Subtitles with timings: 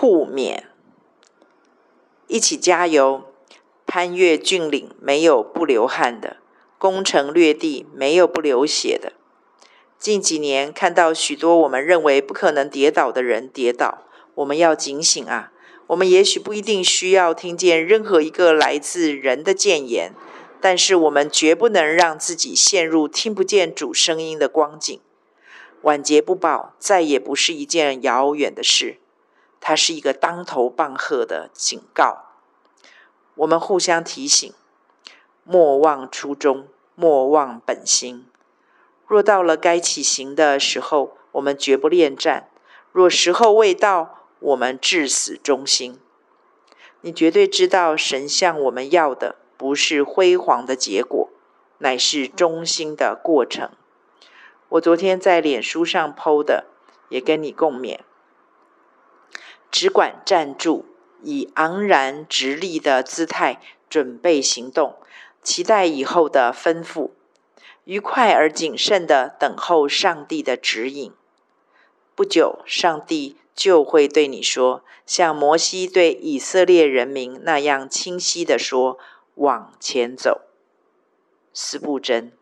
[0.00, 0.62] 互勉，
[2.28, 3.24] 一起加油！
[3.84, 6.36] 攀越峻岭没有不流汗的，
[6.78, 9.14] 攻城略地没有不流血的。
[9.98, 14.04] 近几年看到许多我们认为不可能跌倒的人跌倒，
[14.36, 15.50] 我们要警醒啊！
[15.88, 20.12] 我们也许不一定需要听见任何一个来自人的谏言，
[20.60, 25.00] 但是我们绝不能让自己陷入听不见主声音的光景。
[25.82, 28.98] 晚节不保再也不是一件遥远的事，
[29.60, 32.24] 它是一个当头棒喝的警告。
[33.34, 34.52] 我们互相提醒：
[35.44, 38.26] 莫忘初衷，莫忘本心。
[39.06, 42.48] 若到了该起行的时候，我们绝不恋战；
[42.92, 45.98] 若时候未到，我们至死忠心，
[47.00, 51.30] 你绝对知道，神向我们要的不是辉煌的结果，
[51.78, 53.70] 乃是忠心的过程。
[54.70, 56.66] 我昨天在脸书上 PO 的，
[57.08, 58.00] 也跟你共勉。
[59.78, 60.86] 只管站住，
[61.22, 64.96] 以昂然直立的姿态准备行动，
[65.40, 67.10] 期待以后的吩咐，
[67.84, 71.12] 愉快而谨慎地等候上帝的指引。
[72.16, 73.36] 不久，上帝。
[73.54, 78.98] 就会对你说，像摩西对以色列人民那样清晰地说
[79.36, 80.42] ：“往前走。”
[81.54, 82.32] 斯布真。